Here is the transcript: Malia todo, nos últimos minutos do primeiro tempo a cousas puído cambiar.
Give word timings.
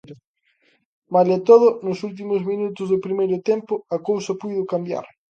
Malia 1.13 1.39
todo, 1.49 1.67
nos 1.87 1.99
últimos 2.09 2.41
minutos 2.51 2.85
do 2.91 3.01
primeiro 3.05 3.37
tempo 3.49 3.73
a 3.93 3.95
cousas 4.07 4.37
puído 4.41 4.69
cambiar. 4.73 5.05